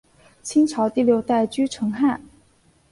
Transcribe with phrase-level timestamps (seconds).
[0.41, 2.21] 清朝第六代车臣汗。